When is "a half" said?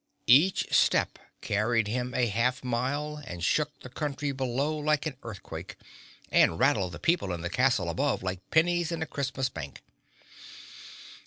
2.15-2.63